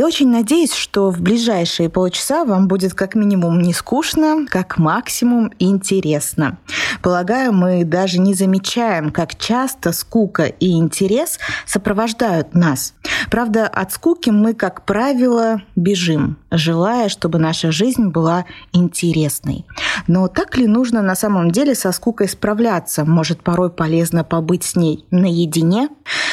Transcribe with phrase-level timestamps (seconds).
[0.00, 5.52] Я очень надеюсь, что в ближайшие полчаса вам будет как минимум не скучно, как максимум
[5.58, 6.58] интересно.
[7.02, 12.94] Полагаю, мы даже не замечаем, как часто скука и интерес сопровождают нас.
[13.30, 19.66] Правда, от скуки мы, как правило, бежим, желая, чтобы наша жизнь была интересной.
[20.06, 23.04] Но так ли нужно на самом деле со скукой справляться?
[23.04, 25.88] Может, порой полезно побыть с ней наедине?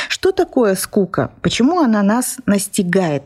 [0.08, 1.32] Что такое скука?
[1.42, 3.17] Почему она нас настигает?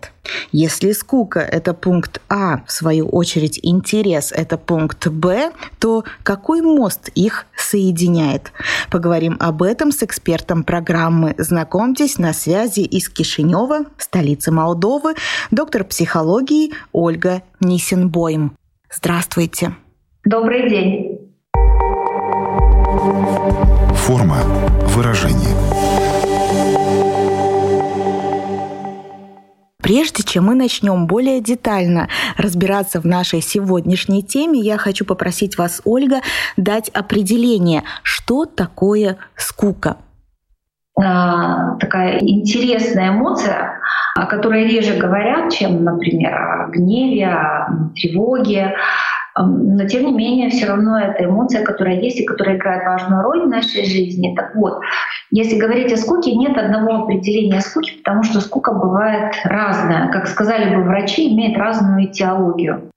[0.51, 7.09] Если скука– это пункт А, в свою очередь интерес– это пункт Б, то какой мост
[7.15, 8.51] их соединяет?
[8.89, 11.35] Поговорим об этом с экспертом программы.
[11.37, 15.15] Знакомьтесь, на связи из Кишинева, столицы Молдовы,
[15.51, 18.55] доктор психологии Ольга Нисенбойм.
[18.93, 19.75] Здравствуйте.
[20.25, 21.17] Добрый день.
[23.95, 24.37] Форма
[24.89, 25.70] выражения.
[29.81, 35.81] Прежде чем мы начнем более детально разбираться в нашей сегодняшней теме, я хочу попросить вас,
[35.85, 36.21] Ольга,
[36.57, 39.97] дать определение, что такое скука.
[40.99, 43.79] А, такая интересная эмоция,
[44.15, 48.75] о которой реже говорят, чем, например, о гневе, о тревоге,
[49.37, 53.45] но тем не менее все равно это эмоция, которая есть и которая играет важную роль
[53.45, 54.35] в нашей жизни.
[54.35, 54.81] Так вот,
[55.31, 60.09] если говорить о скуке, нет одного определения скуки, потому что скука бывает разная.
[60.09, 62.89] Как сказали бы врачи, имеет разную этиологию.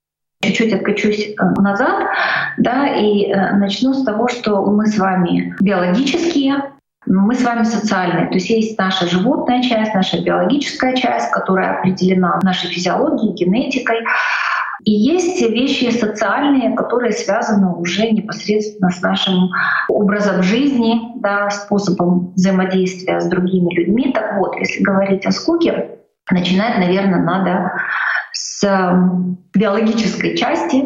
[0.43, 2.07] Чуть-чуть откачусь э, назад,
[2.59, 6.75] да, и э, начну с того, что мы с вами биологические,
[7.07, 8.29] мы с вами социальные.
[8.29, 13.99] То есть есть наша животная часть, наша биологическая часть, которая определена нашей физиологией, генетикой.
[14.85, 19.51] И есть вещи социальные, которые связаны уже непосредственно с нашим
[19.89, 24.13] образом жизни, да, способом взаимодействия с другими людьми.
[24.13, 25.99] Так вот, если говорить о скуке,
[26.31, 27.73] начинать, наверное, надо
[28.33, 28.63] с
[29.55, 30.85] биологической части.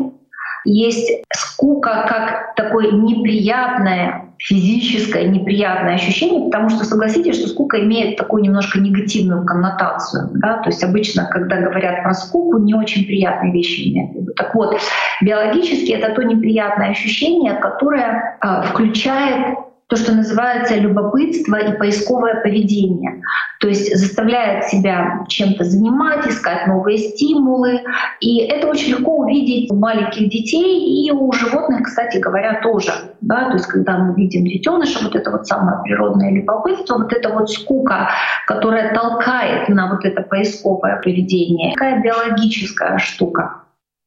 [0.64, 8.42] Есть скука как такое неприятное физическое неприятное ощущение, потому что согласитесь, что скука имеет такую
[8.42, 10.30] немножко негативную коннотацию.
[10.34, 10.58] Да?
[10.58, 14.36] То есть обычно, когда говорят про скуку, не очень приятные вещи имеют.
[14.36, 14.78] Так вот,
[15.20, 23.22] биологически это то неприятное ощущение, которое э, включает то, что называется любопытство и поисковое поведение.
[23.58, 27.80] То есть заставляет себя чем-то занимать, искать новые стимулы.
[28.20, 32.92] И это очень легко увидеть у маленьких детей и у животных, кстати говоря, тоже.
[33.22, 33.46] Да?
[33.46, 37.50] То есть когда мы видим детеныша, вот это вот самое природное любопытство, вот это вот
[37.50, 38.10] скука,
[38.46, 41.72] которая толкает на вот это поисковое поведение.
[41.72, 43.62] Такая биологическая штука.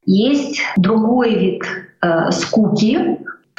[0.06, 1.64] Есть другой вид
[2.02, 3.18] э, скуки,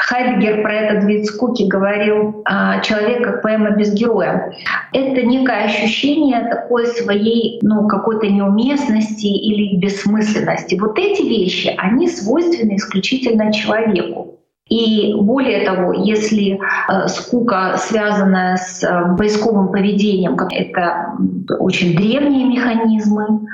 [0.09, 4.53] Хайдгер про этот вид скуки говорил а, «Человек как поэма без героя».
[4.93, 10.75] Это некое ощущение такой своей ну, какой-то неуместности или бессмысленности.
[10.75, 14.41] Вот эти вещи, они свойственны исключительно человеку.
[14.69, 21.17] И более того, если э, скука, связанная с э, поисковым поведением, это
[21.61, 23.47] очень древние механизмы,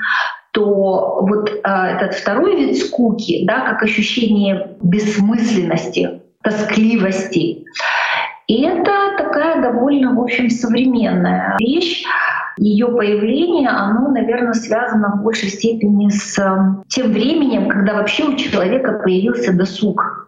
[0.51, 7.65] то вот э, этот второй вид скуки, да, как ощущение бессмысленности, тоскливости.
[8.47, 12.03] И это такая довольно, в общем, современная вещь.
[12.57, 18.35] Ее появление, оно, наверное, связано в большей степени с эм, тем временем, когда вообще у
[18.35, 20.27] человека появился досуг,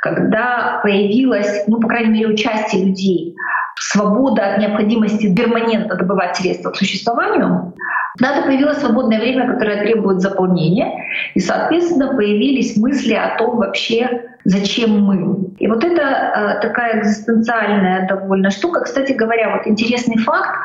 [0.00, 3.36] когда появилась, ну, по крайней мере, у части людей
[3.78, 7.74] свобода от необходимости перманентно добывать средства к существованию,
[8.18, 11.04] надо появилось свободное время, которое требует заполнения,
[11.34, 15.52] и, соответственно, появились мысли о том вообще, зачем мы.
[15.58, 18.80] И вот это э, такая экзистенциальная довольно штука.
[18.80, 20.58] Кстати говоря, вот интересный факт,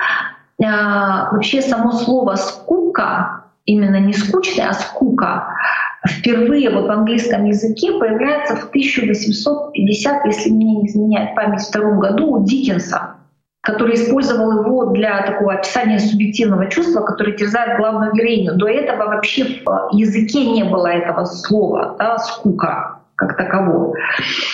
[0.59, 5.47] э, вообще само слово «скука», именно не скучная, а «скука»,
[6.07, 12.31] впервые вот в английском языке появляется в 1850, если мне не изменяет память, втором году
[12.31, 13.14] у Диккенса
[13.65, 18.53] который использовал его для такого описания субъективного чувства, которое терзает главную героиню.
[18.53, 23.95] До этого вообще в языке не было этого слова, да, скука как такового.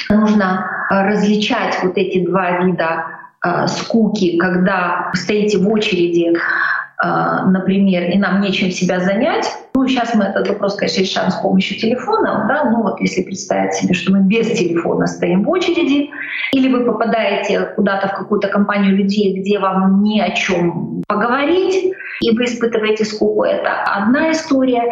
[0.09, 3.05] Нужно э, различать вот эти два вида
[3.43, 6.33] э, скуки, когда стоите в очереди
[7.03, 9.47] например, и нам нечем себя занять,
[9.81, 13.73] ну, сейчас мы этот вопрос, конечно, решаем с помощью телефона, да, ну вот если представить
[13.73, 16.11] себе, что мы без телефона стоим в очереди,
[16.53, 22.37] или вы попадаете куда-то в какую-то компанию людей, где вам не о чем поговорить, и
[22.37, 24.83] вы испытываете скуку, это одна история.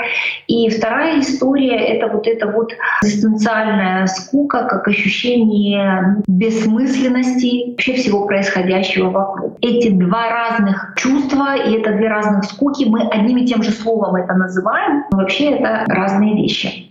[0.48, 2.74] И вторая история— это вот эта вот
[3.04, 9.58] экзистенциальная скука, как ощущение бессмысленности вообще всего происходящего вокруг.
[9.62, 14.16] Эти два разных чувства и это две разных скуки, мы одним и тем же словом
[14.16, 16.89] это называем, но вообще это разные вещи.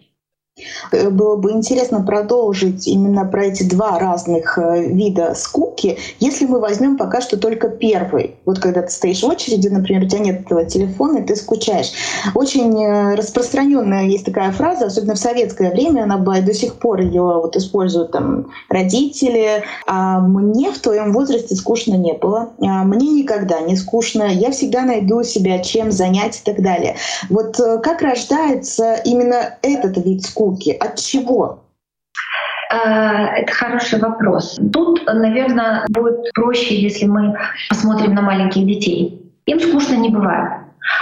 [0.93, 6.60] Э, было бы интересно продолжить именно про эти два разных э, вида скуки, если мы
[6.60, 8.37] возьмем пока что только первый.
[8.44, 11.93] Вот когда ты стоишь в очереди, например, у тебя нет этого телефона, и ты скучаешь.
[12.34, 16.75] Очень э, распространенная есть такая фраза, особенно в советское время, она была и до сих
[16.76, 19.62] пор ее вот используют там родители.
[19.87, 22.50] А мне в твоем возрасте скучно не было.
[22.61, 24.25] А мне никогда не скучно.
[24.25, 26.96] Я всегда найду себя чем занять и так далее.
[27.28, 30.47] Вот как рождается именно этот вид скуки?
[30.48, 30.70] Скуки?
[30.70, 31.64] От чего?
[32.70, 34.58] А, это хороший вопрос.
[34.72, 37.34] Тут, наверное, будет проще, если мы
[37.68, 39.32] посмотрим на маленьких детей.
[39.46, 40.57] Им скучно не бывает.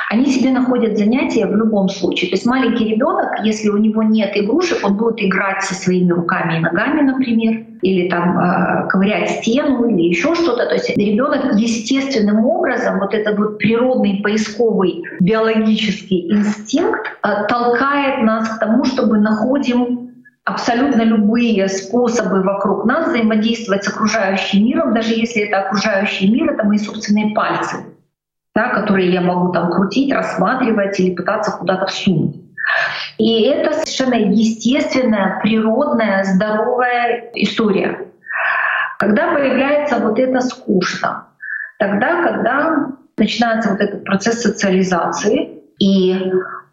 [0.08, 2.30] Они себе находят занятия в любом случае.
[2.30, 6.58] То есть маленький ребенок, если у него нет игрушек, он будет играть со своими руками
[6.58, 10.66] и ногами, например, или там э, ковырять стену или еще что-то.
[10.66, 18.48] То есть ребенок естественным образом, вот этот вот природный поисковый биологический инстинкт э, толкает нас
[18.48, 20.06] к тому, чтобы находим
[20.44, 26.64] абсолютно любые способы вокруг нас взаимодействовать с окружающим миром, даже если это окружающий мир, это
[26.64, 27.78] мои собственные пальцы
[28.56, 32.36] да, которые я могу там крутить, рассматривать или пытаться куда-то всунуть.
[33.18, 38.08] И это совершенно естественная, природная, здоровая история.
[38.98, 41.26] Когда появляется вот это скучно,
[41.78, 42.86] тогда, когда
[43.18, 46.32] начинается вот этот процесс социализации, и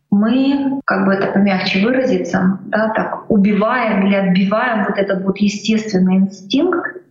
[0.10, 6.16] мы, как бы это помягче выразиться, да, так убиваем или отбиваем вот этот вот естественный
[6.16, 7.03] инстинкт,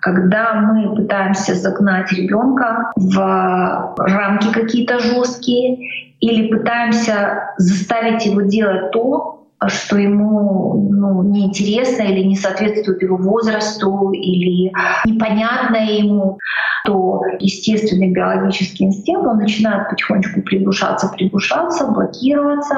[0.00, 5.78] когда мы пытаемся загнать ребенка в рамки какие-то жесткие
[6.20, 14.10] или пытаемся заставить его делать то, что ему ну, неинтересно или не соответствует его возрасту
[14.12, 14.72] или
[15.04, 16.38] непонятно ему,
[16.84, 22.76] то естественный биологический инстинкт, он начинает потихонечку приглушаться, приглушаться, блокироваться.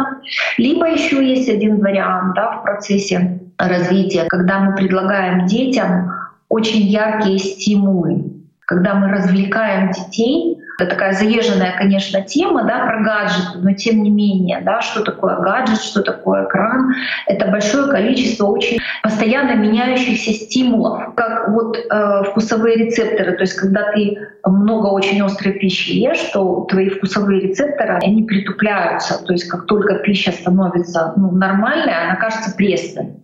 [0.58, 6.10] Либо еще есть один вариант да, в процессе развития, когда мы предлагаем детям
[6.52, 8.30] очень яркие стимулы.
[8.66, 14.10] Когда мы развлекаем детей, это такая заезженная, конечно, тема да, про гаджеты, но тем не
[14.10, 16.92] менее, да, что такое гаджет, что такое экран,
[17.26, 23.92] это большое количество очень постоянно меняющихся стимулов, как вот э, вкусовые рецепторы, то есть когда
[23.92, 29.66] ты много очень острой пищи ешь, то твои вкусовые рецепторы, они притупляются, то есть как
[29.66, 33.21] только пища становится ну, нормальной, она кажется пресной.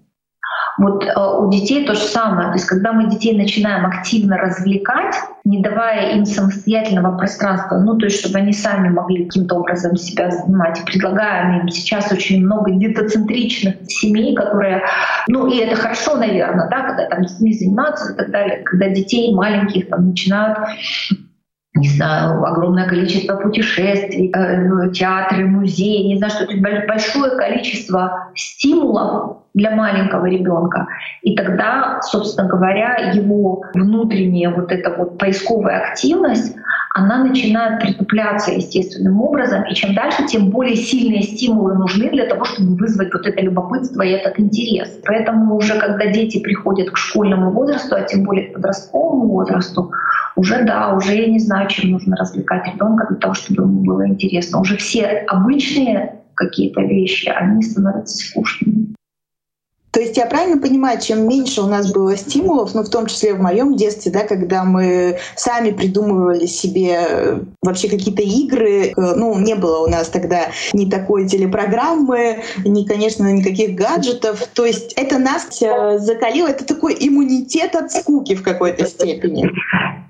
[0.79, 2.49] Вот э, у детей то же самое.
[2.49, 5.15] То есть когда мы детей начинаем активно развлекать,
[5.45, 10.31] не давая им самостоятельного пространства, ну то есть чтобы они сами могли каким-то образом себя
[10.31, 14.85] занимать, предлагаем им сейчас очень много детоцентричных семей, которые,
[15.27, 19.35] ну и это хорошо, наверное, да, когда там детьми занимаются и так далее, когда детей
[19.35, 20.59] маленьких там начинают
[21.79, 26.55] не знаю, огромное количество путешествий, э, театры, музеи, не знаю, что то
[26.87, 30.87] большое количество стимулов для маленького ребенка.
[31.23, 36.57] И тогда, собственно говоря, его внутренняя вот эта вот поисковая активность,
[36.95, 42.45] она начинает притупляться естественным образом, и чем дальше, тем более сильные стимулы нужны для того,
[42.45, 45.01] чтобы вызвать вот это любопытство и этот интерес.
[45.07, 49.93] Поэтому уже когда дети приходят к школьному возрасту, а тем более к подростковому возрасту,
[50.37, 54.07] уже да, уже я не знаю, чем нужно развлекать ребенка для того, чтобы ему было
[54.07, 54.61] интересно.
[54.61, 58.95] Уже все обычные какие-то вещи, они становятся скучными.
[59.91, 63.35] То есть я правильно понимаю, чем меньше у нас было стимулов, ну в том числе
[63.35, 69.39] в моем детстве, да, когда мы сами придумывали себе э, вообще какие-то игры, э, ну
[69.39, 74.47] не было у нас тогда ни такой телепрограммы, ни, конечно, никаких гаджетов.
[74.55, 79.51] То есть это нас э, закалило, это такой иммунитет от скуки в какой-то степени.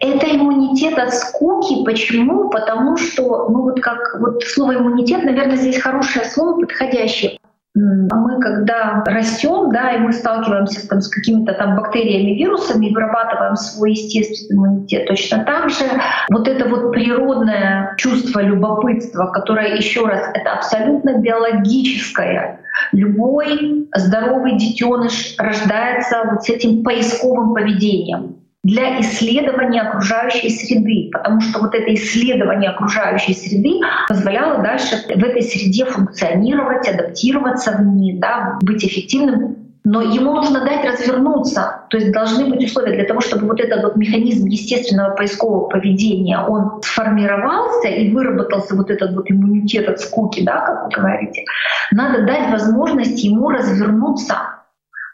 [0.01, 1.85] Это иммунитет от скуки.
[1.85, 2.51] Почему?
[2.51, 7.39] Потому что, ну вот как вот слово иммунитет, наверное, здесь хорошее слово, подходящее.
[7.77, 13.57] А мы, когда растем, да, и мы сталкиваемся там, с какими-то там бактериями, вирусами, вырабатываем
[13.57, 15.85] свой естественный иммунитет, точно так же
[16.31, 22.61] вот это вот природное чувство любопытства, которое, еще раз, это абсолютно биологическое.
[22.93, 28.37] Любой здоровый детеныш рождается вот с этим поисковым поведением.
[28.65, 35.43] Для исследования окружающей среды, потому что вот это исследование окружающей среды позволяло дальше в этой
[35.43, 41.85] среде функционировать, адаптироваться в ней, да, быть эффективным но ему нужно дать развернуться.
[41.88, 46.38] То есть должны быть условия для того, чтобы вот этот вот механизм естественного поискового поведения,
[46.38, 51.45] он сформировался и выработался вот этот вот иммунитет от скуки, да, как вы говорите.
[51.91, 54.58] Надо дать возможность ему развернуться.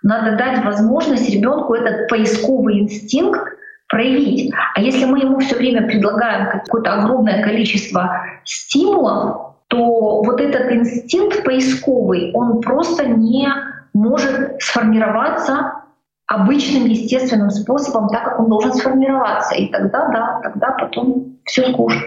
[0.04, 3.40] Надо дать возможность ребенку этот поисковый инстинкт
[3.88, 4.52] проявить.
[4.75, 11.42] А если мы ему все время предлагаем какое-то огромное количество стимулов, то вот этот инстинкт
[11.42, 13.49] поисковый, он просто не
[13.94, 15.73] может сформироваться
[16.26, 19.54] обычным естественным способом, так как он должен сформироваться.
[19.54, 22.02] И тогда, да, тогда потом все скучно.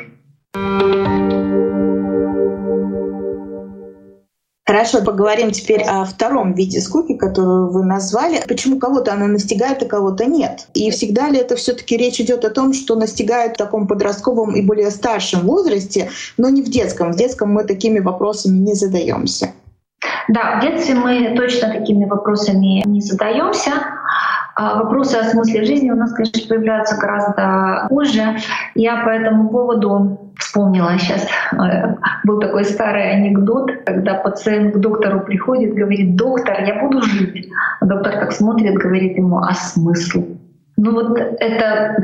[4.68, 8.42] Хорошо, поговорим теперь о втором виде скуки, которую вы назвали.
[8.50, 10.68] Почему кого-то она настигает, а кого-то нет?
[10.74, 14.56] И всегда ли это все таки речь идет о том, что настигает в таком подростковом
[14.56, 17.14] и более старшем возрасте, но не в детском?
[17.14, 19.52] В детском мы такими вопросами не задаемся.
[20.28, 23.72] Да, в детстве мы точно такими вопросами не задаемся.
[24.58, 28.36] А вопросы о смысле жизни у нас, конечно, появляются гораздо позже.
[28.76, 35.22] Я по этому поводу вспомнила сейчас, э, был такой старый анекдот, когда пациент к доктору
[35.22, 37.50] приходит, говорит, доктор, я буду жить.
[37.80, 40.38] А доктор так смотрит, говорит ему, а смысл?
[40.80, 41.98] Ну вот это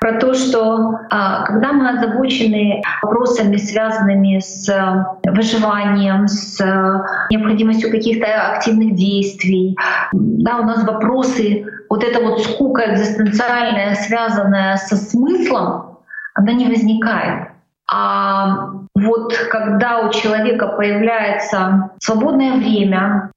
[0.00, 7.90] про то, что а, когда мы озабочены вопросами, связанными с э, выживанием, с э, необходимостью
[7.90, 9.76] каких-то активных действий,
[10.12, 15.98] да, у нас вопросы, вот эта вот скука экзистенциальная, связанная со смыслом,
[16.34, 17.48] она не возникает.
[17.90, 23.30] А вот когда у человека появляется свободное время,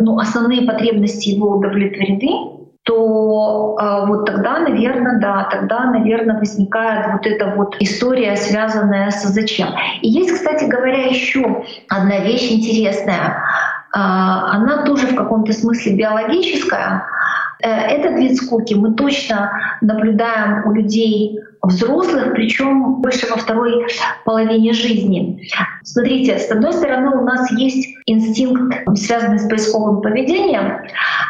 [0.00, 7.26] ну, основные потребности его удовлетворены, то э, вот тогда, наверное, да, тогда, наверное, возникает вот
[7.26, 9.68] эта вот история, связанная с зачем.
[10.02, 13.42] И есть, кстати говоря, еще одна вещь интересная.
[13.94, 17.06] Э, она тоже в каком-то смысле биологическая.
[17.62, 23.86] Э, этот вид скуки мы точно наблюдаем у людей взрослых, причем больше во второй
[24.24, 25.48] половине жизни.
[25.82, 30.78] Смотрите, с одной стороны у нас есть инстинкт, связанный с поисковым поведением,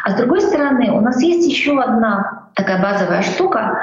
[0.03, 3.79] а с другой стороны, у нас есть еще одна такая базовая штука,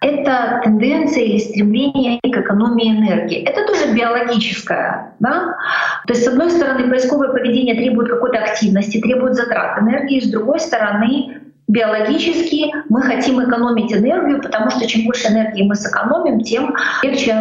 [0.00, 3.42] это тенденция или стремление к экономии энергии.
[3.44, 5.12] Это тоже биологическое.
[5.18, 5.56] Да?
[6.06, 10.58] То есть, с одной стороны, поисковое поведение требует какой-то активности, требует затрат энергии, с другой
[10.60, 11.39] стороны,
[11.70, 17.32] биологически мы хотим экономить энергию, потому что чем больше энергии мы сэкономим, тем легче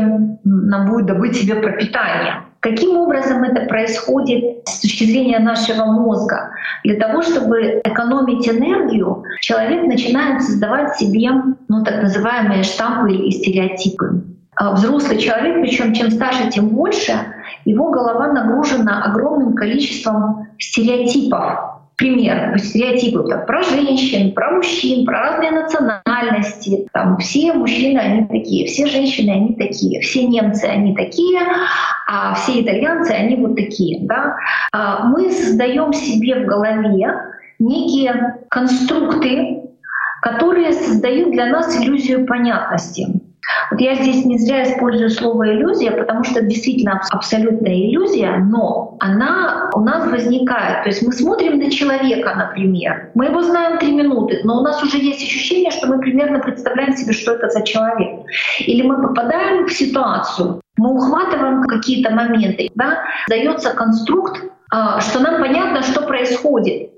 [0.43, 2.43] нам будет добыть себе пропитание.
[2.59, 6.51] Каким образом это происходит с точки зрения нашего мозга?
[6.83, 11.29] Для того, чтобы экономить энергию, человек начинает создавать себе
[11.67, 14.24] ну, так называемые штампы или стереотипы.
[14.55, 17.13] А взрослый человек, причем чем старше, тем больше,
[17.63, 21.68] его голова нагружена огромным количеством стереотипов,
[21.99, 26.87] пример стереотипы там, про женщин, про мужчин, про разные национальности.
[26.93, 31.41] Там, все мужчины, они такие, все женщины, они такие, все немцы, они такие,
[32.07, 33.99] а все итальянцы, они вот такие.
[34.07, 34.37] Да?
[34.71, 37.13] А мы создаем себе в голове
[37.59, 39.63] некие конструкты,
[40.21, 43.07] которые создают для нас иллюзию понятности.
[43.71, 49.69] Вот я здесь не зря использую слово иллюзия, потому что действительно абсолютная иллюзия, но она
[49.73, 50.83] у нас возникает.
[50.83, 54.81] То есть мы смотрим на человека, например, мы его знаем три минуты, но у нас
[54.83, 58.25] уже есть ощущение, что мы примерно представляем себе, что это за человек.
[58.59, 64.41] Или мы попадаем в ситуацию, мы ухватываем какие-то моменты, да, дается конструкт,
[64.71, 66.91] а, что нам понятно, что происходит.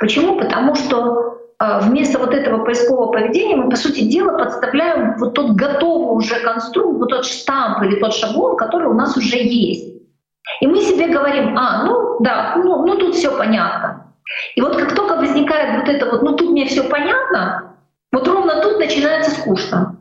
[0.00, 0.38] Почему?
[0.38, 6.16] Потому что вместо вот этого поискового поведения мы, по сути дела, подставляем вот тот готовый
[6.16, 9.94] уже конструкт, вот тот штамп или тот шаблон, который у нас уже есть.
[10.60, 14.14] И мы себе говорим, а, ну да, ну, ну тут все понятно.
[14.56, 17.76] И вот как только возникает вот это вот, ну тут мне все понятно,
[18.12, 19.96] вот ровно тут начинается скучно.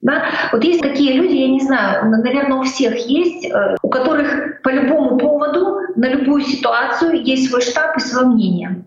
[0.00, 0.24] Да?
[0.52, 4.68] Вот есть такие люди, я не знаю, наверное, у всех есть, э, у которых по
[4.68, 8.84] любому поводу, на любую ситуацию есть свой штаб и свое мнение.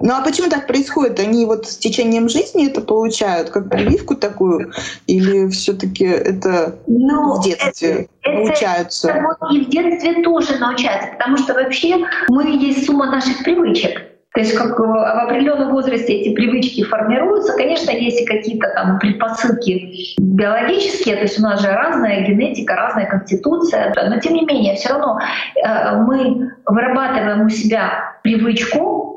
[0.00, 1.18] Ну а почему так происходит?
[1.18, 4.72] Они вот с течением жизни это получают, как прививку такую,
[5.06, 9.08] или все-таки это ну, в детстве это, научаются?
[9.10, 14.08] Это, это и в детстве тоже научаются, потому что вообще мы есть сумма наших привычек.
[14.34, 17.54] То есть как в определенном возрасте эти привычки формируются.
[17.54, 23.06] Конечно, есть и какие-то там предпосылки биологические, то есть у нас же разная генетика, разная
[23.06, 25.18] конституция, но тем не менее все равно
[25.56, 29.07] э, мы вырабатываем у себя привычку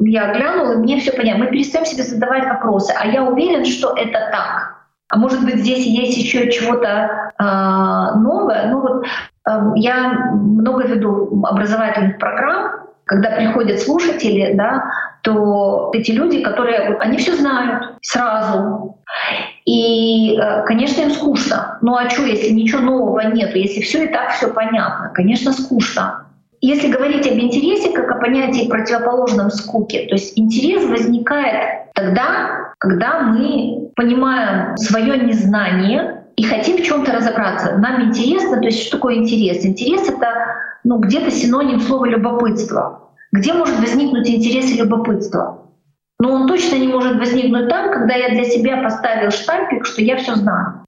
[0.00, 1.44] я глянула, и мне все понятно.
[1.44, 4.76] Мы перестаем себе задавать вопросы, а я уверен, что это так.
[5.10, 8.68] А может быть, здесь есть еще чего-то э, новое.
[8.70, 14.84] Ну вот э, я много веду образовательных программ, когда приходят слушатели, да,
[15.22, 18.98] то эти люди, которые, они все знают сразу.
[19.64, 21.78] И, э, конечно, им скучно.
[21.80, 25.10] Ну а что, если ничего нового нет, если все и так все понятно?
[25.14, 26.27] Конечно, скучно.
[26.60, 33.20] Если говорить об интересе как о понятии противоположном скуке, то есть интерес возникает тогда, когда
[33.20, 37.76] мы понимаем свое незнание и хотим в чем-то разобраться.
[37.78, 39.64] Нам интересно, то есть что такое интерес?
[39.64, 40.28] Интерес— это
[40.84, 43.10] ну, где-то синоним слова «любопытство».
[43.30, 45.66] Где может возникнуть интерес и любопытство?
[46.18, 50.16] Но он точно не может возникнуть там, когда я для себя поставил штампик, что я
[50.16, 50.84] все знаю.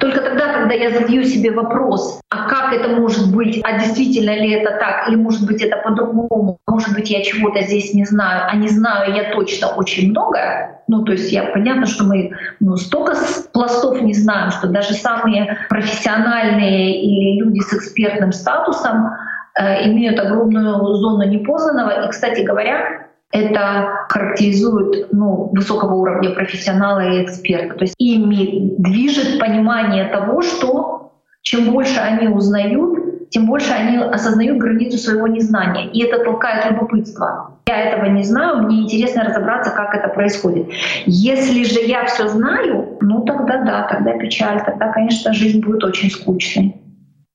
[0.00, 4.52] Только тогда, когда я задаю себе вопрос, а как это может быть, а действительно ли
[4.52, 8.56] это так, или может быть это по-другому, может быть я чего-то здесь не знаю, а
[8.56, 13.16] не знаю я точно очень много, ну то есть я понятно, что мы ну, столько
[13.52, 19.10] пластов не знаем, что даже самые профессиональные или люди с экспертным статусом
[19.58, 22.06] э, имеют огромную зону непознанного.
[22.06, 27.74] И, кстати говоря, это характеризует ну, высокого уровня профессионала и эксперта.
[27.74, 34.58] То есть ими движет понимание того, что чем больше они узнают, тем больше они осознают
[34.58, 35.88] границу своего незнания.
[35.88, 37.58] И это толкает любопытство.
[37.66, 40.68] Я этого не знаю, мне интересно разобраться, как это происходит.
[41.06, 46.10] Если же я все знаю, ну тогда да, тогда печаль, тогда, конечно, жизнь будет очень
[46.10, 46.76] скучной.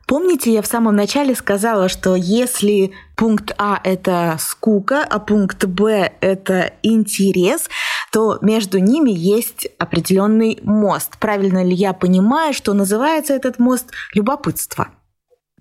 [0.08, 6.14] Помните, я в самом начале сказала, что если пункт А— это скука, а пункт Б—
[6.22, 7.70] это интерес,
[8.14, 11.18] то между ними есть определенный мост.
[11.20, 14.88] Правильно ли я понимаю, что называется этот мост любопытство?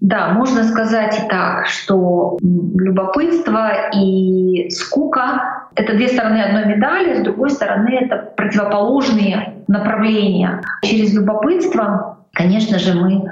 [0.00, 7.24] Да, можно сказать и так, что любопытство и скука— это две стороны одной медали, с
[7.24, 10.62] другой стороны это противоположные направления.
[10.84, 13.24] Через любопытство, конечно же, мы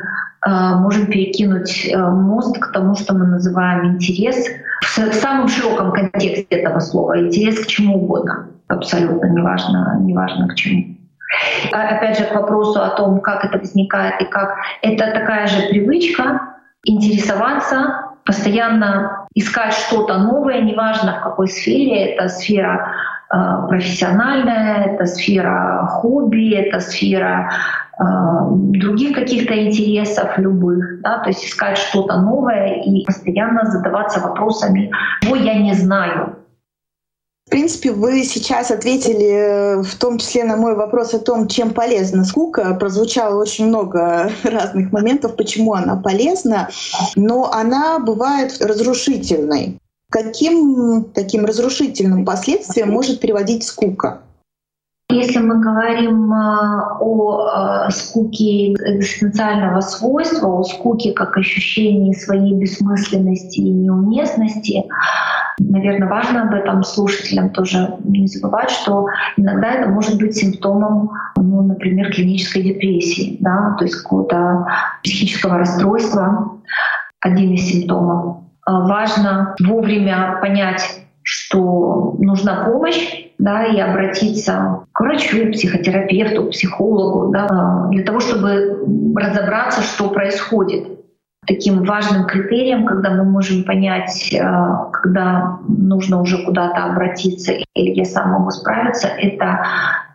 [0.46, 4.46] можем перекинуть э, мост к тому, что мы называем интерес
[4.82, 7.18] в самом широком контексте этого слова.
[7.18, 8.48] Интерес к чему угодно.
[8.68, 10.96] Абсолютно неважно, неважно к чему.
[11.72, 14.56] А, опять же, к вопросу о том, как это возникает и как.
[14.82, 16.40] Это такая же привычка
[16.84, 22.12] интересоваться, постоянно искать что-то новое, неважно в какой сфере.
[22.12, 27.50] Это сфера э, профессиональная, это сфера хобби, это сфера
[27.96, 34.90] а, других каких-то интересов любых, да, то есть искать что-то новое и постоянно задаваться вопросами,
[35.22, 36.36] чего я не знаю.
[37.46, 42.24] В принципе, вы сейчас ответили в том числе на мой вопрос о том, чем полезна
[42.24, 42.74] скука.
[42.74, 46.68] Прозвучало очень много разных моментов, почему она полезна,
[47.14, 49.78] но она бывает разрушительной.
[50.14, 54.20] Каким таким разрушительным последствиям может приводить скука?
[55.10, 63.58] Если мы говорим а, о а, скуке экзистенциального свойства, о скуке как ощущении своей бессмысленности
[63.58, 64.84] и неуместности,
[65.58, 71.62] наверное, важно об этом слушателям тоже не забывать, что иногда это может быть симптомом, ну,
[71.62, 74.68] например, клинической депрессии, да, то есть какого-то
[75.02, 76.52] психического расстройства,
[77.20, 78.43] один из симптомов.
[78.64, 87.88] А, важно вовремя понять, что нужна помощь, да, и обратиться к врачу, психотерапевту, психологу, да,
[87.90, 88.84] для того, чтобы
[89.16, 90.88] разобраться, что происходит.
[91.46, 94.40] Таким важным критерием, когда мы можем понять, э,
[94.92, 99.66] когда нужно уже куда-то обратиться или я сам могу справиться, это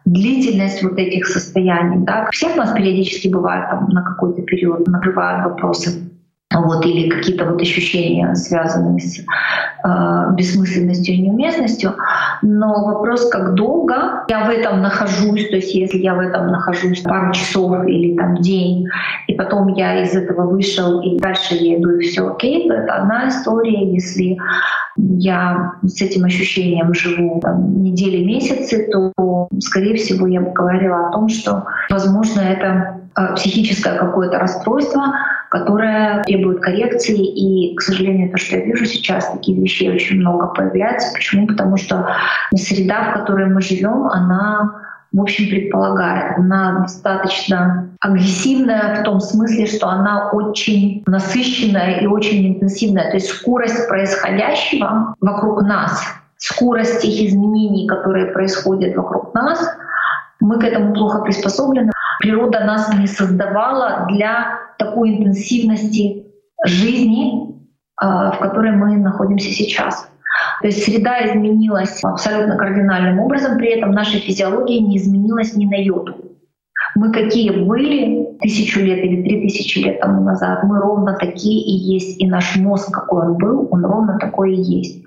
[0.05, 2.03] длительность вот этих состояний.
[2.03, 2.29] Да.
[2.31, 6.09] Всех нас периодически бывает там, на какой-то период накрывают вопросы
[6.53, 9.23] вот, или какие-то вот ощущения, связанные с
[9.83, 11.95] э, бессмысленностью и неуместностью.
[12.41, 17.01] Но вопрос, как долго я в этом нахожусь, то есть если я в этом нахожусь
[17.01, 18.87] пару часов или там день,
[19.27, 22.93] и потом я из этого вышел, и дальше я иду, и все окей, то это
[22.93, 23.91] одна история.
[23.91, 24.37] Если
[24.97, 31.11] я с этим ощущением живу там, недели, месяцы, то, скорее всего, я бы говорила о
[31.11, 35.13] том, что, возможно, это э, психическое какое-то расстройство,
[35.49, 37.17] которая требует коррекции.
[37.17, 41.13] И, к сожалению, то, что я вижу сейчас, таких вещей очень много появляется.
[41.13, 41.47] Почему?
[41.47, 42.07] Потому что
[42.55, 46.37] среда, в которой мы живем, она в общем, предполагает.
[46.37, 53.09] Она достаточно агрессивная в том смысле, что она очень насыщенная и очень интенсивная.
[53.09, 56.03] То есть скорость происходящего вокруг нас,
[56.37, 59.67] скорость тех изменений, которые происходят вокруг нас,
[60.39, 61.91] мы к этому плохо приспособлены.
[62.19, 66.27] Природа нас не создавала для такой интенсивности
[66.65, 67.58] жизни,
[68.01, 70.09] в которой мы находимся сейчас.
[70.61, 75.75] То есть среда изменилась абсолютно кардинальным образом, при этом наша физиология не изменилась ни на
[75.75, 76.15] йоту.
[76.95, 81.71] Мы какие были тысячу лет или три тысячи лет тому назад, мы ровно такие и
[81.71, 82.19] есть.
[82.19, 85.03] И наш мозг, какой он был, он ровно такой и есть.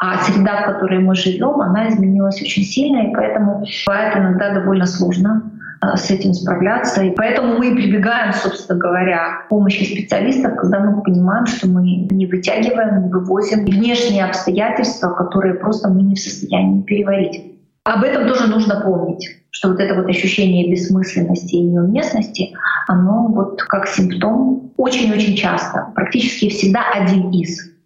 [0.00, 4.86] А среда, в которой мы живем, она изменилась очень сильно, и поэтому бывает иногда довольно
[4.86, 7.02] сложно э, с этим справляться.
[7.02, 11.82] И поэтому мы и прибегаем, собственно говоря, к помощи специалистов, когда мы понимаем, что мы
[11.82, 17.54] не вытягиваем, не вывозим внешние обстоятельства, которые просто мы не в состоянии переварить.
[17.84, 22.52] Об этом тоже нужно помнить, что вот это вот ощущение бессмысленности и неуместности,
[22.86, 27.77] оно вот как симптом очень-очень часто, практически всегда один из.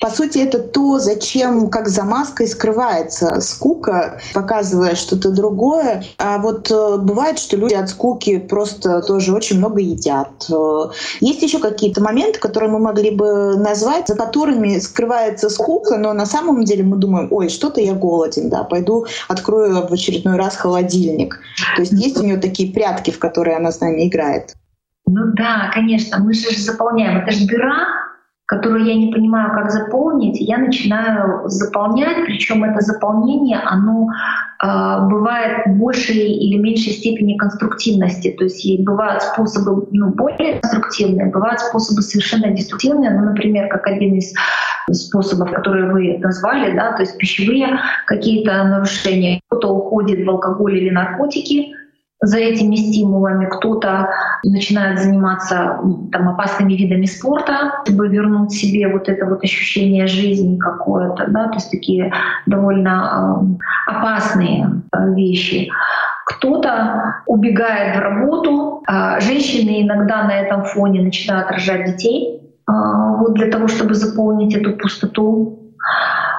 [0.00, 6.04] По сути, это то, зачем, как за маской скрывается скука, показывая что-то другое.
[6.18, 10.48] А вот э, бывает, что люди от скуки просто тоже очень много едят.
[10.50, 16.12] Э, есть еще какие-то моменты, которые мы могли бы назвать, за которыми скрывается скука, но
[16.12, 20.54] на самом деле мы думаем, ой, что-то я голоден, да, пойду открою в очередной раз
[20.54, 21.40] холодильник.
[21.74, 24.54] То есть есть у нее такие прятки, в которые она с нами играет.
[25.06, 27.18] Ну да, конечно, мы же заполняем.
[27.18, 28.07] Это же дыра,
[28.48, 34.08] которую я не понимаю, как заполнить, я начинаю заполнять, причем это заполнение, оно
[34.62, 38.34] э, бывает в большей или меньшей степени конструктивности.
[38.38, 44.14] То есть бывают способы ну, более конструктивные, бывают способы совершенно деструктивные, ну, например, как один
[44.14, 44.32] из
[44.92, 49.42] способов, которые вы назвали, да, то есть пищевые какие-то нарушения.
[49.48, 51.74] Кто-то уходит в алкоголь или наркотики,
[52.20, 54.10] за этими стимулами, кто-то
[54.44, 55.78] начинает заниматься
[56.10, 61.54] там, опасными видами спорта, чтобы вернуть себе вот это вот ощущение жизни какое-то, да, то
[61.54, 62.12] есть такие
[62.46, 64.82] довольно э, опасные
[65.14, 65.70] вещи.
[66.26, 73.34] Кто-то убегает в работу, э, женщины иногда на этом фоне начинают рожать детей, э, вот
[73.34, 75.54] для того, чтобы заполнить эту пустоту.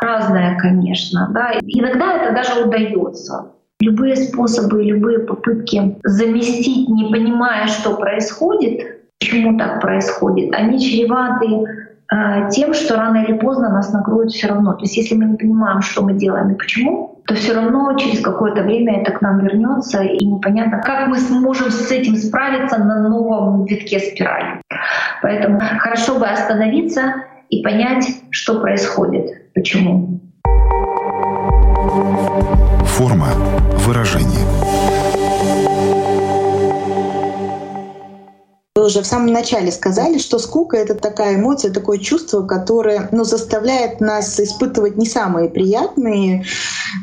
[0.01, 1.29] Разное, конечно.
[1.31, 1.53] Да.
[1.65, 3.53] Иногда это даже удается.
[3.81, 11.63] Любые способы, любые попытки заместить, не понимая, что происходит, почему так происходит, они чреваты
[12.11, 14.73] э, тем, что рано или поздно нас накроют все равно.
[14.73, 18.19] То есть если мы не понимаем, что мы делаем и почему, то все равно через
[18.19, 23.07] какое-то время это к нам вернется, и непонятно, как мы сможем с этим справиться на
[23.07, 24.61] новом витке спирали.
[25.21, 27.13] Поэтому хорошо бы остановиться
[27.49, 30.19] и понять, что происходит, почему.
[32.99, 33.33] Форма
[33.85, 34.98] выражения.
[38.89, 44.01] Уже в самом начале сказали, что скука— это такая эмоция, такое чувство, которое ну, заставляет
[44.01, 46.43] нас испытывать не самые приятные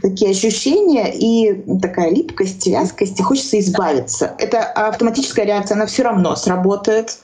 [0.02, 4.34] такие ощущения и такая липкость, вязкость, и хочется избавиться.
[4.38, 7.18] Это автоматическая реакция, она все равно сработает.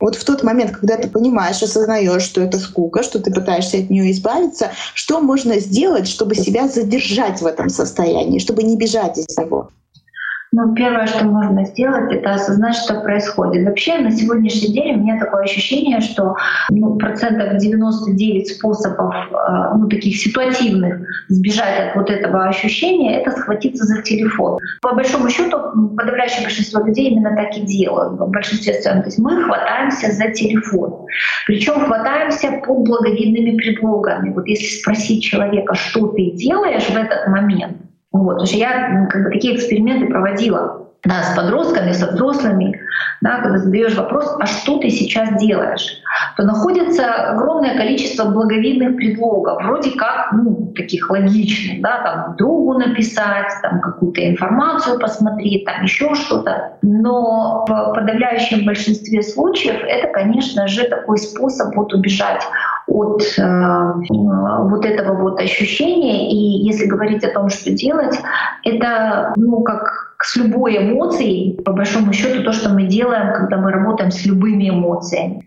[0.00, 3.90] Вот в тот момент, когда ты понимаешь, осознаешь, что это скука, что ты пытаешься от
[3.90, 9.38] нее избавиться, что можно сделать, чтобы себя задержать в этом состоянии, чтобы не бежать из
[9.38, 9.70] него?
[10.52, 13.64] Ну, первое, что можно сделать, это осознать, что происходит.
[13.64, 16.34] Вообще, на сегодняшний день у меня такое ощущение, что
[16.70, 23.84] ну, процентов 99 способов, э, ну, таких ситуативных, сбежать от вот этого ощущения, это схватиться
[23.84, 24.58] за телефон.
[24.82, 25.56] По большому счету,
[25.96, 28.18] подавляющее большинство людей именно так и делают.
[28.18, 29.02] В большинстве своем.
[29.02, 31.06] То есть мы хватаемся за телефон.
[31.46, 34.32] Причем хватаемся под благовидными предлогами.
[34.32, 37.76] Вот если спросить человека, что ты делаешь в этот момент,
[38.12, 42.80] вот, потому что я как бы такие эксперименты проводила да, с подростками, со взрослыми,
[43.20, 46.00] да, когда задаешь вопрос, а что ты сейчас делаешь,
[46.36, 53.52] то находится огромное количество благовидных предлогов, вроде как, ну, таких логичных, да, там, другу написать,
[53.62, 56.78] там, какую-то информацию посмотреть, там, еще что-то.
[56.82, 62.42] Но в подавляющем большинстве случаев это, конечно же, такой способ вот убежать
[62.86, 66.30] от э, вот этого вот ощущения.
[66.30, 68.18] И если говорить о том, что делать,
[68.64, 73.72] это, ну, как с любой эмоцией, по большому счету, то, что мы делаем, когда мы
[73.72, 75.46] работаем с любыми эмоциями.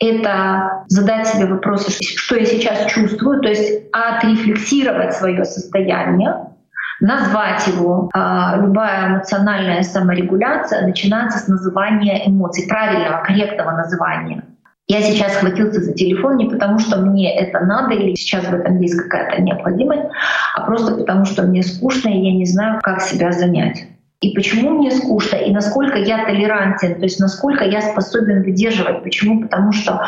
[0.00, 6.48] Это задать себе вопрос, что я сейчас чувствую, то есть отрефлексировать свое состояние,
[7.00, 8.10] назвать его.
[8.14, 14.44] А, любая эмоциональная саморегуляция начинается с называния эмоций, правильного, корректного называния.
[14.86, 18.80] Я сейчас схватился за телефон не потому, что мне это надо или сейчас в этом
[18.80, 20.02] есть какая-то необходимость,
[20.54, 23.86] а просто потому, что мне скучно и я не знаю, как себя занять
[24.20, 29.02] и почему мне скучно, и насколько я толерантен, то есть насколько я способен выдерживать.
[29.02, 29.42] Почему?
[29.42, 30.00] Потому что,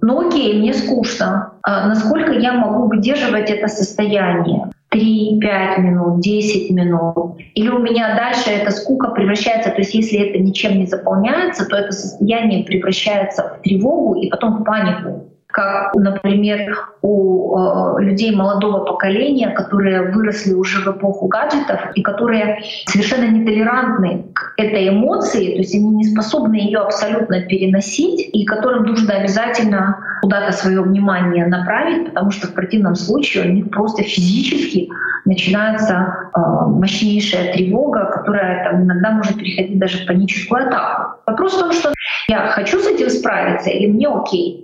[0.00, 1.52] ну окей, мне скучно.
[1.62, 4.70] А насколько я могу выдерживать это состояние?
[4.88, 7.36] 3, 5 минут, 10 минут.
[7.54, 11.76] Или у меня дальше эта скука превращается, то есть если это ничем не заполняется, то
[11.76, 15.33] это состояние превращается в тревогу и потом в панику.
[15.54, 22.58] Как, например, у э, людей молодого поколения, которые выросли уже в эпоху гаджетов и которые
[22.86, 28.82] совершенно нетолерантны к этой эмоции, то есть они не способны ее абсолютно переносить, и которым
[28.82, 34.88] нужно обязательно куда-то свое внимание направить, потому что в противном случае у них просто физически
[35.24, 35.94] начинается
[36.34, 41.20] э, мощнейшая тревога, которая там, иногда может переходить даже в паническую атаку.
[41.26, 41.94] Вопрос в том, что
[42.28, 44.63] я хочу с этим справиться или мне окей.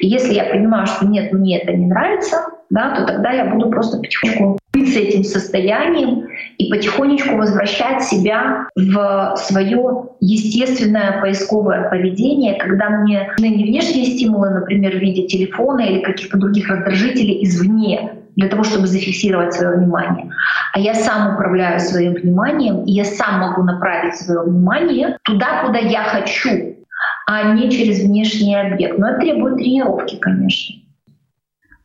[0.00, 3.70] И если я понимаю, что нет, мне это не нравится, да, то тогда я буду
[3.70, 6.26] просто потихоньку быть с этим состоянием
[6.58, 14.50] и потихонечку возвращать себя в свое естественное поисковое поведение, когда мне нужны не внешние стимулы,
[14.50, 20.30] например, в виде телефона или каких-то других раздражителей извне, для того, чтобы зафиксировать свое внимание.
[20.72, 25.78] А я сам управляю своим вниманием, и я сам могу направить свое внимание туда, куда
[25.78, 26.75] я хочу,
[27.26, 28.98] а не через внешний объект.
[28.98, 30.76] Но это требует тренировки, конечно.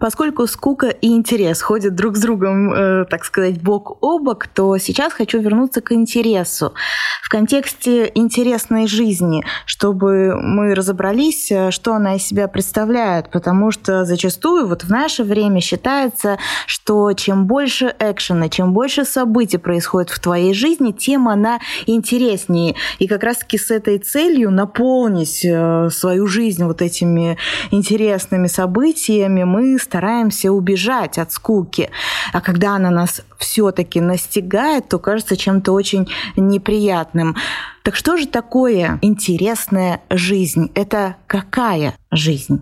[0.02, 4.76] Поскольку скука и интерес ходят друг с другом, э, так сказать, бок о бок, то
[4.80, 6.74] сейчас хочу вернуться к интересу.
[7.22, 14.04] В контексте интересной жизни, чтобы мы разобрались, э, что она из себя представляет, потому что
[14.04, 20.20] зачастую вот в наше время считается, что чем больше экшена, чем больше событий происходит в
[20.20, 22.74] твоей жизни, тем она интереснее.
[22.98, 27.38] И как раз-таки с этой целью наполнить э, свою жизнь вот этими
[27.70, 31.89] интересными событиями мы стараемся убежать от скуки.
[32.32, 37.36] А когда она нас все-таки настигает, то кажется чем-то очень неприятным.
[37.84, 40.71] Так что же такое интересная жизнь?
[40.75, 42.62] Это какая жизнь?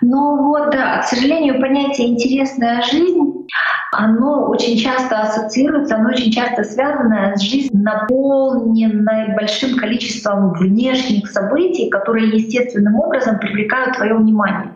[0.00, 3.46] Ну вот, к сожалению, понятие «интересная жизнь»
[3.96, 11.90] оно очень часто ассоциируется, оно очень часто связано с жизнью, наполненной большим количеством внешних событий,
[11.90, 14.73] которые естественным образом привлекают твое внимание.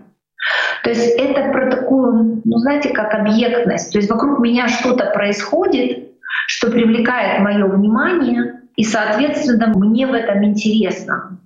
[0.82, 3.92] То есть это про такую, ну знаете, как объектность.
[3.92, 6.10] То есть вокруг меня что-то происходит,
[6.46, 11.38] что привлекает мое внимание, и, соответственно, мне в этом интересно.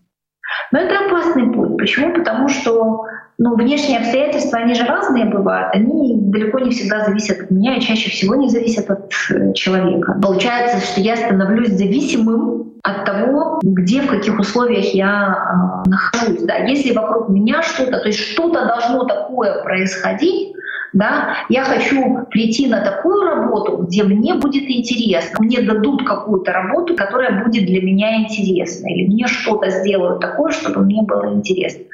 [0.71, 1.79] Но это опасный путь.
[1.79, 2.13] Почему?
[2.13, 3.07] Потому что
[3.43, 7.81] ну, внешние обстоятельства, они же разные бывают, они далеко не всегда зависят от меня и
[7.81, 10.17] чаще всего не зависят от э, человека.
[10.23, 16.43] Получается, что я становлюсь зависимым от того, где, в каких условиях я э, нахожусь.
[16.43, 16.55] Да.
[16.59, 20.55] Если вокруг меня что-то, то есть что-то должно такое происходить,
[20.93, 26.95] да, я хочу прийти на такую работу, где мне будет интересно, мне дадут какую-то работу,
[26.95, 31.85] которая будет для меня интересна, или мне что-то сделают такое, чтобы мне было интересно.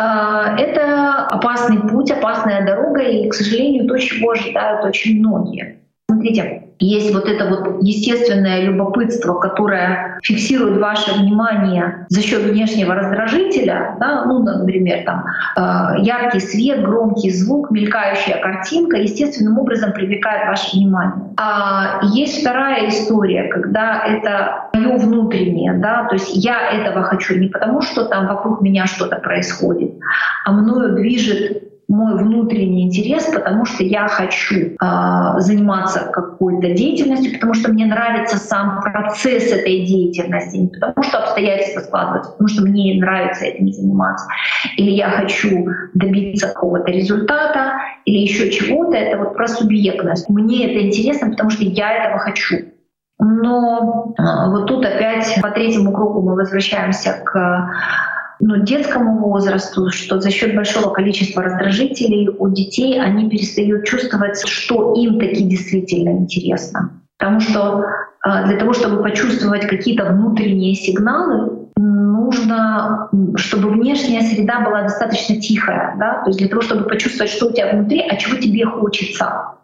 [0.00, 5.80] А, это опасный путь, опасная дорога, и, к сожалению, то, чего ожидают очень многие.
[6.08, 13.96] Смотрите, есть вот это вот естественное любопытство, которое фиксирует ваше внимание за счет внешнего раздражителя,
[14.00, 15.24] да, ну, например, там,
[15.56, 21.34] э, яркий свет, громкий звук, мелькающая картинка, естественным образом привлекает ваше внимание.
[21.36, 27.48] А есть вторая история, когда это мое внутреннее, да, то есть я этого хочу не
[27.48, 29.92] потому, что там вокруг меня что-то происходит,
[30.44, 34.76] а мною движет мой внутренний интерес, потому что я хочу э,
[35.38, 41.80] заниматься какой-то деятельностью, потому что мне нравится сам процесс этой деятельности, не потому что обстоятельства
[41.80, 44.26] складываются, потому что мне нравится этим заниматься.
[44.76, 47.72] Или я хочу добиться какого-то результата,
[48.04, 48.94] или еще чего-то.
[48.94, 50.28] Это вот про субъектность.
[50.28, 52.66] Мне это интересно, потому что я этого хочу.
[53.18, 57.70] Но э, вот тут опять по третьему кругу мы возвращаемся к
[58.40, 64.94] ну, детскому возрасту, что за счет большого количества раздражителей у детей они перестают чувствовать, что
[64.94, 67.00] им таки действительно интересно.
[67.18, 67.84] Потому что
[68.22, 75.96] а, для того, чтобы почувствовать какие-то внутренние сигналы, нужно, чтобы внешняя среда была достаточно тихая.
[75.98, 76.22] Да?
[76.22, 79.54] То есть для того, чтобы почувствовать, что у тебя внутри, а чего тебе хочется.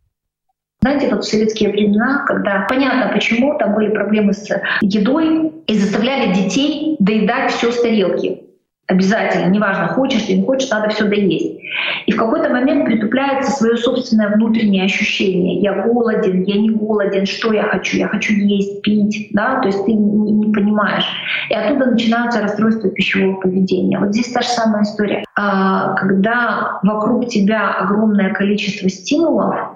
[0.80, 4.48] Знаете, вот в советские времена, когда понятно, почему там были проблемы с
[4.82, 8.42] едой, и заставляли детей доедать все с тарелки.
[8.86, 11.58] Обязательно, неважно, хочешь ты, не хочешь, надо все доесть.
[12.04, 15.60] И в какой-то момент притупляется свое собственное внутреннее ощущение.
[15.60, 17.96] Я голоден, я не голоден, что я хочу?
[17.96, 21.06] Я хочу есть, пить, да, то есть ты не, не понимаешь.
[21.48, 23.98] И оттуда начинаются расстройства пищевого поведения.
[23.98, 25.24] Вот здесь та же самая история.
[25.34, 29.73] А, когда вокруг тебя огромное количество стимулов,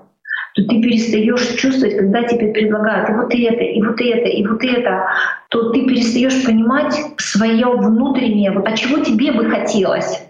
[0.59, 4.65] то ты перестаешь чувствовать, когда тебе предлагают и вот это, и вот это, и вот
[4.65, 5.07] это,
[5.51, 10.25] то ты перестаешь понимать свое внутреннее, вот, а чего тебе бы хотелось.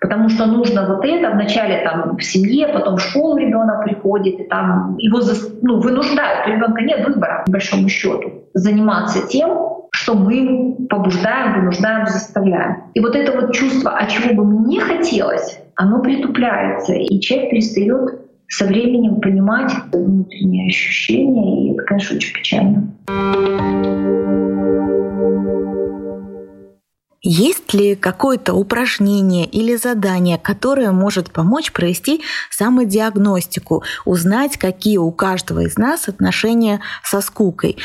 [0.00, 4.44] Потому что нужно вот это вначале там в семье, потом в школу ребенок приходит, и
[4.44, 5.20] там его
[5.62, 6.46] ну, вынуждают.
[6.46, 9.50] У ребенка нет выбора, по большому счету, заниматься тем,
[9.90, 12.84] что мы побуждаем, вынуждаем, заставляем.
[12.94, 18.21] И вот это вот чувство, а чего бы мне хотелось, оно притупляется, и человек перестает
[18.52, 22.94] со временем понимать внутренние ощущения, и это, конечно, очень печально.
[27.22, 35.60] Есть ли какое-то упражнение или задание, которое может помочь провести самодиагностику, узнать, какие у каждого
[35.60, 37.78] из нас отношения со скукой?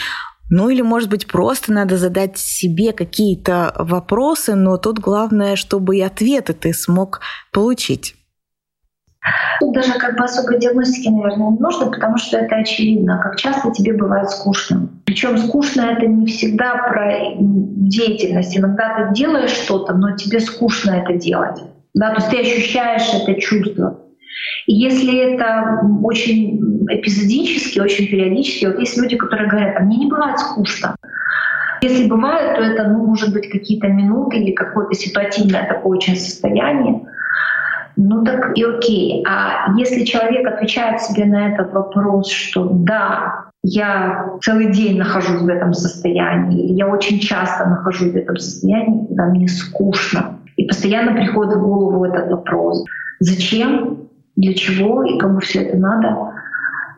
[0.49, 6.01] Ну или, может быть, просто надо задать себе какие-то вопросы, но тут главное, чтобы и
[6.01, 7.21] ответы ты смог
[7.53, 8.15] получить.
[9.59, 13.71] Тут даже как бы особой диагностики, наверное, не нужно, потому что это очевидно, как часто
[13.71, 14.89] тебе бывает скучно.
[15.05, 18.57] Причем скучно это не всегда про деятельность.
[18.57, 21.59] Иногда ты делаешь что-то, но тебе скучно это делать.
[21.93, 23.99] Да, то есть ты ощущаешь это чувство.
[24.67, 30.07] И если это очень эпизодически, очень периодически, вот есть люди, которые говорят, а мне не
[30.07, 30.95] бывает скучно.
[31.81, 37.06] Если бывает, то это ну, может быть какие-то минуты или какое-то ситуативное такое очень состояние.
[37.97, 39.25] Ну так и окей.
[39.27, 45.47] А если человек отвечает себе на этот вопрос, что да, я целый день нахожусь в
[45.47, 50.39] этом состоянии, я очень часто нахожусь в этом состоянии, когда мне скучно.
[50.57, 52.85] И постоянно приходит в голову этот вопрос.
[53.19, 53.97] Зачем?
[54.35, 55.03] Для чего?
[55.03, 56.33] И кому все это надо?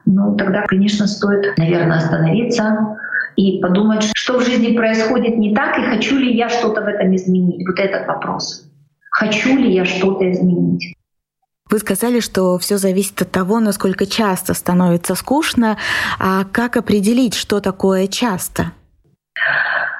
[0.05, 2.97] Ну, тогда, конечно, стоит, наверное, остановиться
[3.37, 7.15] и подумать, что в жизни происходит не так, и хочу ли я что-то в этом
[7.15, 7.65] изменить.
[7.65, 8.68] Вот этот вопрос.
[9.11, 10.95] Хочу ли я что-то изменить?
[11.69, 15.77] Вы сказали, что все зависит от того, насколько часто становится скучно.
[16.19, 18.71] А как определить, что такое часто?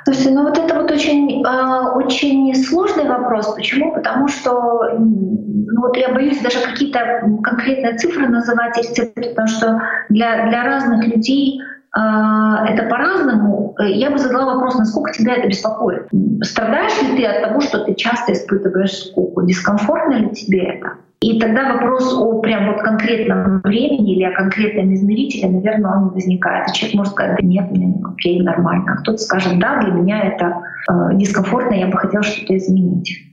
[0.04, 3.54] Слушайте, ну вот это вот очень, э, очень сложный вопрос.
[3.54, 3.94] Почему?
[3.94, 7.00] Потому что ну вот я боюсь даже какие-то
[7.44, 11.62] конкретные цифры называть рецепты, потому что для, для разных людей
[11.94, 13.76] это по-разному.
[13.80, 16.08] Я бы задала вопрос, насколько тебя это беспокоит.
[16.44, 19.46] Страдаешь ли ты от того, что ты часто испытываешь скуку?
[19.46, 20.98] Дискомфортно ли тебе это?
[21.22, 26.70] И тогда вопрос о прям вот конкретном времени или о конкретном измерителе, наверное, он возникает.
[26.70, 28.94] И человек может сказать, да нет, мне окей, нормально.
[28.94, 33.29] А кто-то скажет, да, для меня это э, дискомфортно, я бы хотел что-то изменить.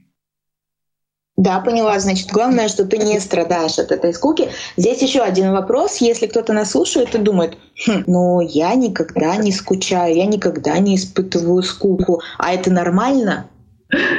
[1.37, 1.99] Да, поняла.
[1.99, 4.49] Значит, главное, что ты не страдаешь от этой скуки.
[4.77, 5.99] Здесь еще один вопрос.
[5.99, 10.97] Если кто-то нас слушает и думает, хм, ну я никогда не скучаю, я никогда не
[10.97, 13.47] испытываю скуку, а это нормально?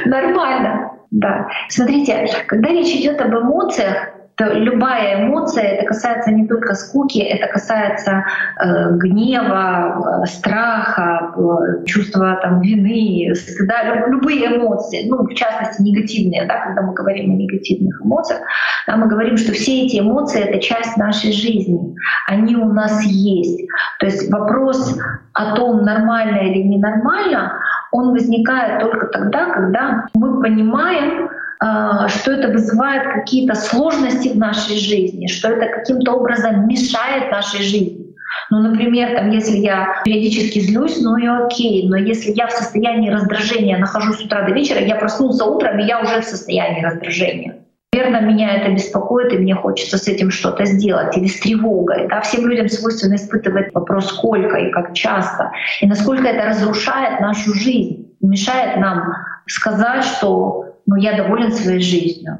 [0.06, 0.92] Нормально.
[1.10, 1.48] Да.
[1.68, 7.52] Смотрите, когда речь идет об эмоциях, то любая эмоция, это касается не только скуки, это
[7.52, 8.24] касается
[8.56, 16.46] э, гнева, э, страха, э, чувства там, вины, стыда, любые эмоции, ну, в частности, негативные,
[16.46, 18.40] да, когда мы говорим о негативных эмоциях,
[18.86, 21.96] да, мы говорим, что все эти эмоции— это часть нашей жизни,
[22.28, 23.68] они у нас есть.
[23.98, 25.00] То есть вопрос
[25.32, 27.54] о том, нормально или ненормально,
[27.90, 31.28] он возникает только тогда, когда мы понимаем,
[31.60, 38.08] что это вызывает какие-то сложности в нашей жизни, что это каким-то образом мешает нашей жизни.
[38.50, 43.10] Ну, например, там, если я периодически злюсь, ну и окей, но если я в состоянии
[43.10, 47.56] раздражения нахожусь с утра до вечера, я проснулся утром, и я уже в состоянии раздражения.
[47.92, 52.06] Наверное, меня это беспокоит, и мне хочется с этим что-то сделать, или с тревогой.
[52.08, 52.20] Да?
[52.20, 58.14] Всем людям свойственно испытывать вопрос, сколько и как часто, и насколько это разрушает нашу жизнь,
[58.20, 59.14] мешает нам
[59.46, 62.38] сказать, что ну, я доволен своей жизнью.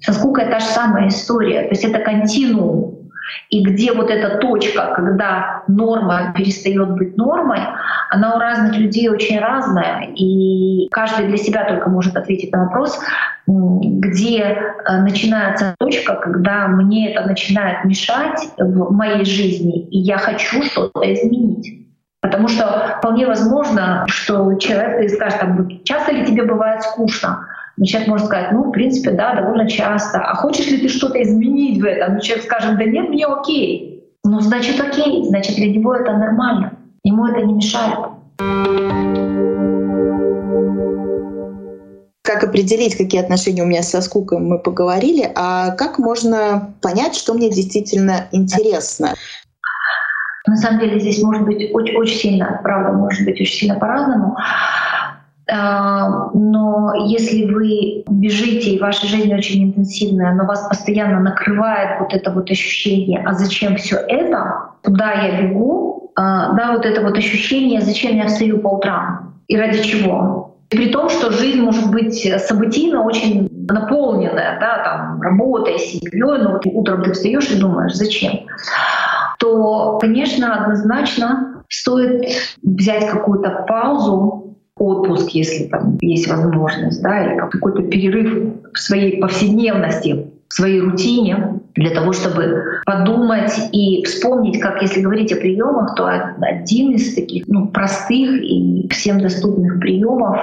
[0.00, 1.64] Со скукой та же самая история.
[1.64, 3.10] То есть это континуум.
[3.50, 7.60] И где вот эта точка, когда норма перестает быть нормой,
[8.08, 10.08] она у разных людей очень разная.
[10.16, 12.98] И каждый для себя только может ответить на вопрос,
[13.46, 20.62] где э, начинается точка, когда мне это начинает мешать в моей жизни, и я хочу
[20.62, 21.80] что-то изменить.
[22.22, 27.46] Потому что вполне возможно, что человек скажет, там, часто ли тебе бывает скучно?
[27.76, 30.20] Но человек может сказать, ну, в принципе, да, довольно часто.
[30.20, 32.14] А хочешь ли ты что-то изменить в этом?
[32.14, 34.04] Но человек скажет, да нет, мне окей.
[34.24, 35.24] Ну, значит, окей.
[35.24, 36.72] Значит, для него это нормально.
[37.04, 37.98] Ему это не мешает.
[42.22, 45.30] Как определить, какие отношения у меня со скукой, мы поговорили.
[45.34, 49.14] А как можно понять, что мне действительно интересно?
[50.46, 54.36] На самом деле здесь может быть очень, очень сильно, правда, может быть очень сильно по-разному.
[55.52, 62.14] А, но если вы бежите, и ваша жизнь очень интенсивная, но вас постоянно накрывает вот
[62.14, 67.16] это вот ощущение, а зачем все это, куда я бегу, а, да, вот это вот
[67.16, 69.34] ощущение, зачем я встаю по утрам?
[69.48, 70.56] И ради чего.
[70.68, 76.62] При том, что жизнь может быть событийно очень наполненная, да, там, работой, семьей, но вот
[76.66, 78.46] утром ты встаешь и думаешь, зачем,
[79.40, 82.28] то, конечно, однозначно стоит
[82.62, 84.39] взять какую-то паузу
[84.80, 91.60] отпуск, если там есть возможность, да, или какой-то перерыв в своей повседневности, в своей рутине
[91.74, 96.08] для того, чтобы подумать и вспомнить, как если говорить о приемах, то
[96.40, 100.38] один из таких ну, простых и всем доступных приемов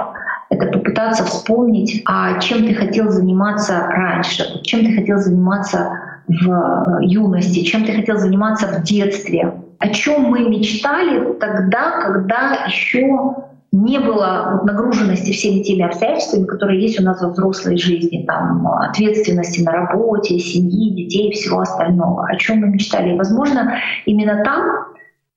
[0.50, 5.92] это попытаться вспомнить, а чем ты хотел заниматься раньше, чем ты хотел заниматься
[6.28, 12.66] в э, юности, чем ты хотел заниматься в детстве, о чем мы мечтали тогда, когда
[12.68, 13.36] еще
[13.78, 18.68] не было вот нагруженности всеми теми обстоятельствами, которые есть у нас во взрослой жизни, там,
[18.68, 23.14] ответственности на работе, семьи, детей и всего остального, о чем мы мечтали.
[23.14, 23.76] И, возможно,
[24.06, 24.64] именно там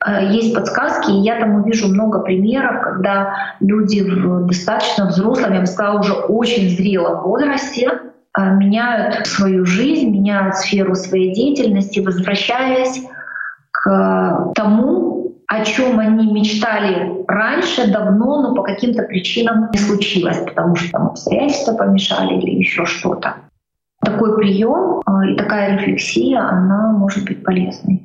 [0.07, 5.61] э, есть подсказки, и я там увижу много примеров, когда люди в достаточно взрослом, я
[5.61, 7.91] бы сказала, уже очень зрелом возрасте
[8.38, 13.03] э, меняют свою жизнь, меняют сферу своей деятельности, возвращаясь
[13.70, 20.77] к тому, о чем они мечтали раньше, давно, но по каким-то причинам не случилось, потому
[20.77, 23.35] что там обстоятельства помешали или еще что-то.
[24.01, 28.01] Такой прием э, и такая рефлексия, она может быть полезной.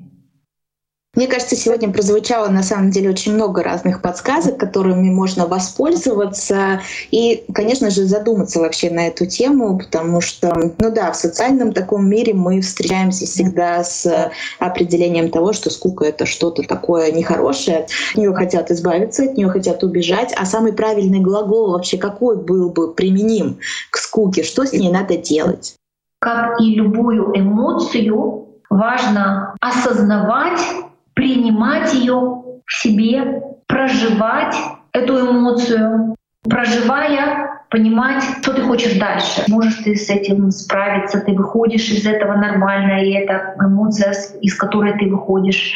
[1.15, 7.45] Мне кажется, сегодня прозвучало на самом деле очень много разных подсказок, которыми можно воспользоваться и,
[7.53, 12.33] конечно же, задуматься вообще на эту тему, потому что, ну да, в социальном таком мире
[12.33, 18.69] мы встречаемся всегда с определением того, что скука— это что-то такое нехорошее, от нее хотят
[18.71, 23.59] избавиться, от нее хотят убежать, а самый правильный глагол вообще какой был бы применим
[23.89, 25.75] к скуке, что с ней надо делать?
[26.19, 30.59] Как и любую эмоцию, важно осознавать
[31.15, 32.13] принимать ее
[32.65, 34.55] в себе, проживать
[34.91, 39.43] эту эмоцию, проживая, понимать, что ты хочешь дальше.
[39.47, 44.97] Можешь ты с этим справиться, ты выходишь из этого нормально, и это эмоция, из которой
[44.97, 45.73] ты выходишь.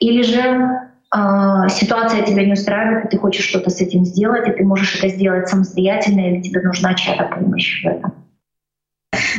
[0.00, 4.52] Или же э, ситуация тебя не устраивает, и ты хочешь что-то с этим сделать, и
[4.52, 8.14] ты можешь это сделать самостоятельно, или тебе нужна чья-то помощь в этом.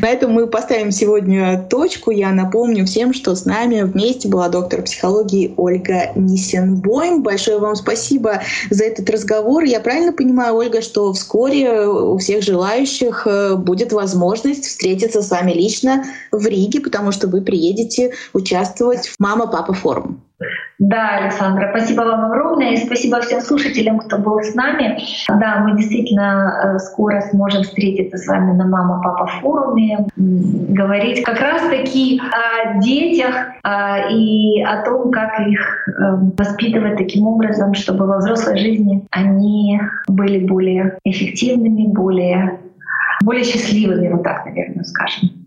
[0.02, 2.12] На этом мы поставим сегодня точку.
[2.12, 7.24] Я напомню всем, что с нами вместе была доктор психологии Ольга Нисенбойм.
[7.24, 9.64] Большое вам спасибо за этот разговор.
[9.64, 15.52] Я правильно понимаю, Ольга, что вскоре у всех желающих э, будет возможность встретиться с вами
[15.52, 20.22] лично в Риге, потому что вы приедете участвовать в «Мама-папа форум».
[20.80, 24.98] Да, Александра, спасибо вам огромное и спасибо всем слушателям, кто был с нами.
[25.28, 32.20] Да, мы действительно э, скоро сможем встретиться с вами на «Мама-папа» форуме, говорить как раз-таки
[32.20, 35.92] о детях а, и о том, как их э,
[36.38, 42.60] воспитывать таким образом, чтобы во взрослой жизни они были более эффективными, более,
[43.24, 45.41] более счастливыми, вот так, наверное, скажем.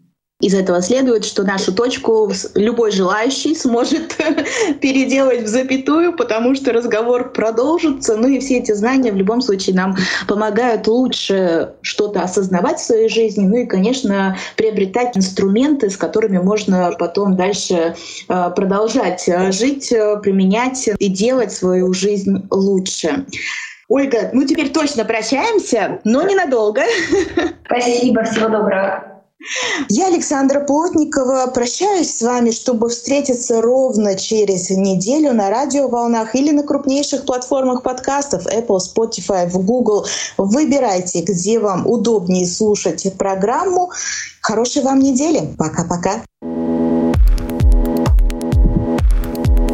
[0.45, 4.15] Из этого следует, что нашу точку любой желающий сможет
[4.83, 8.15] переделать в запятую, потому что разговор продолжится.
[8.15, 9.97] Ну и все эти знания в любом случае нам
[10.29, 16.93] помогают лучше что-то осознавать в своей жизни, ну и, конечно, приобретать инструменты, с которыми можно
[16.99, 17.95] потом дальше
[18.29, 23.25] э, продолжать э, жить, э, применять и делать свою жизнь лучше.
[23.89, 26.83] Ольга, ну теперь точно прощаемся, но ненадолго.
[27.65, 29.14] Спасибо, всего доброго.
[29.89, 36.63] Я, Александра Плотникова, прощаюсь с вами, чтобы встретиться ровно через неделю на радиоволнах или на
[36.63, 40.07] крупнейших платформах подкастов Apple, Spotify, Google.
[40.39, 43.91] Выбирайте, где вам удобнее слушать программу.
[44.41, 45.55] Хорошей вам недели.
[45.59, 46.23] Пока-пока.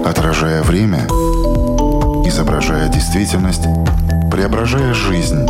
[0.05, 1.07] Отражая время,
[2.27, 3.63] изображая действительность,
[4.31, 5.47] преображая жизнь.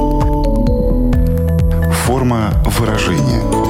[2.07, 3.41] Форма выражения–